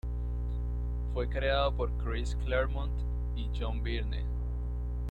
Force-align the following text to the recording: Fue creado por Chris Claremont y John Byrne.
Fue 1.13 1.29
creado 1.29 1.77
por 1.77 1.91
Chris 1.99 2.35
Claremont 2.43 2.91
y 3.35 3.51
John 3.55 3.83
Byrne. 3.83 4.25